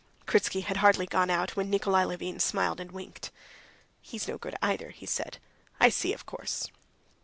Kritsky 0.25 0.63
had 0.63 0.77
hardly 0.77 1.05
gone 1.05 1.29
out 1.29 1.55
when 1.55 1.69
Nikolay 1.69 2.05
Levin 2.05 2.39
smiled 2.39 2.79
and 2.79 2.91
winked. 2.91 3.29
"He's 4.01 4.27
no 4.27 4.39
good 4.39 4.55
either," 4.59 4.89
he 4.89 5.05
said. 5.05 5.37
"I 5.79 5.89
see, 5.89 6.11
of 6.11 6.25
course...." 6.25 6.67